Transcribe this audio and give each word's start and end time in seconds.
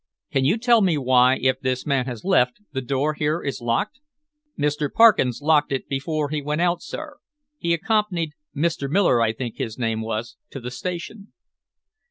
"Can 0.31 0.45
you 0.45 0.57
tell 0.57 0.81
me 0.81 0.97
why, 0.97 1.37
if 1.39 1.59
this 1.59 1.85
man 1.85 2.05
has 2.07 2.25
left 2.25 2.59
the 2.71 2.81
door 2.81 3.13
here 3.13 3.43
is 3.43 3.61
locked?" 3.61 3.99
"Mr. 4.57 4.91
Parkins 4.91 5.43
locked 5.43 5.71
it 5.71 5.87
before 5.87 6.29
he 6.29 6.41
went 6.41 6.59
out, 6.59 6.81
sir. 6.81 7.17
He 7.59 7.71
accompanied 7.71 8.31
Mr. 8.57 8.89
Miller, 8.89 9.21
I 9.21 9.31
think 9.31 9.57
his 9.57 9.77
name 9.77 10.01
was 10.01 10.37
to 10.49 10.59
the 10.59 10.71
station." 10.71 11.33